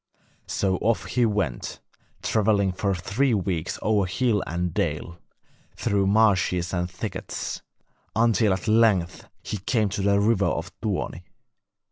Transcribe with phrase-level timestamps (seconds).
[0.47, 1.79] So off he went,
[2.23, 5.19] travelling for three weeks over hill and dale,
[5.75, 7.61] through marshes and thickets,
[8.15, 11.21] until at length he came to the river of Tuoni.